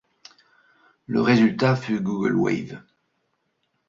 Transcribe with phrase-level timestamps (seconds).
[1.05, 2.81] Le résultat fut Google Wave.